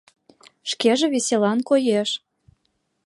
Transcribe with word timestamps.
Шкеже 0.69 1.05
веселан 1.13 1.59
коеш. 1.69 2.09